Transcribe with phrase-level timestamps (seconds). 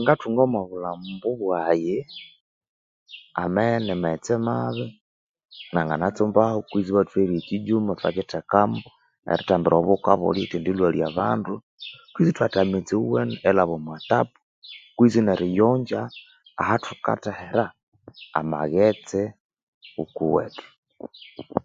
[0.00, 1.96] Ngathunga womobulhambo bwayi
[3.42, 4.84] amabya inimaghetse mabi
[5.72, 8.78] nangana tsumbawo kwesi ibathuhererya ekyijuma inakyithekamu
[9.32, 11.52] erithambira obuhuka bulya erithendilhwalya abandu
[12.12, 14.38] kwisi ithwatheha amaghetse awuwene erilhaba omwa tapu,
[14.96, 16.00] kwesi neriyongya
[16.60, 17.64] ahathukathehera
[18.38, 19.20] amaghetse
[19.96, 20.64] wukuwethu.